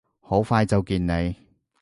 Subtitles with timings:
[0.19, 1.35] 好快就見你！